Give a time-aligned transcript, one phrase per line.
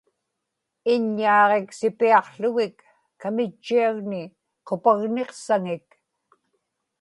[0.93, 2.77] iññaaġiksipiaqługik
[3.21, 4.23] kamitchiagni
[4.67, 5.87] qupagniqsaŋik